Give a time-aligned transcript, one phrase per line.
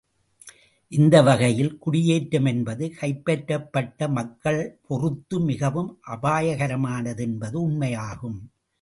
[0.91, 8.39] இந்த வகையில் குடியேற்றமென்பது கைப்பற்றப்பட்ட மக்கள் பொறுத்து மிகவும் அபாயகரமானதென்பது உண்மையாகும்.